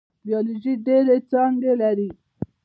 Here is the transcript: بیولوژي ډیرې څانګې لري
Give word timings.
بیولوژي 0.25 0.73
ډیرې 0.85 1.17
څانګې 1.29 1.73
لري 1.81 2.09